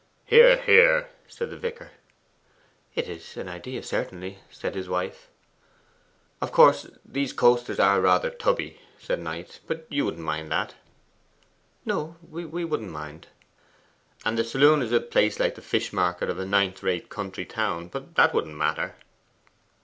'Hear, 0.25 0.57
hear!' 0.57 1.11
said 1.27 1.51
the 1.51 1.57
vicar. 1.59 1.91
'It's 2.95 3.37
an 3.37 3.47
idea, 3.47 3.83
certainly,' 3.83 4.39
said 4.49 4.73
his 4.73 4.89
wife. 4.89 5.27
'Of 6.41 6.51
course 6.51 6.87
these 7.05 7.31
coasters 7.33 7.79
are 7.79 8.01
rather 8.01 8.31
tubby,' 8.31 8.81
said 8.97 9.19
Knight. 9.19 9.59
'But 9.67 9.85
you 9.89 10.05
wouldn't 10.05 10.23
mind 10.25 10.51
that?' 10.51 10.73
'No: 11.85 12.15
we 12.27 12.45
wouldn't 12.65 12.89
mind.' 12.89 13.27
'And 14.25 14.39
the 14.39 14.43
saloon 14.43 14.81
is 14.81 14.91
a 14.91 14.99
place 15.01 15.39
like 15.39 15.53
the 15.53 15.61
fishmarket 15.61 16.31
of 16.31 16.39
a 16.39 16.47
ninth 16.47 16.81
rate 16.81 17.09
country 17.09 17.45
town, 17.45 17.87
but 17.87 18.15
that 18.15 18.33
wouldn't 18.33 18.57
matter? 18.57 18.95